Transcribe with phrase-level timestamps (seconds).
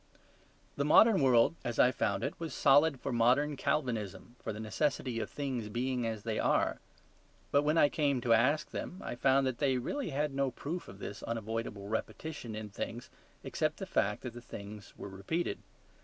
[0.77, 5.19] The modern world as I found it was solid for modern Calvinism, for the necessity
[5.19, 6.79] of things being as they are.
[7.51, 10.97] But when I came to ask them I found they had really no proof of
[10.97, 13.11] this unavoidable repetition in things
[13.43, 15.59] except the fact that the things were repeated.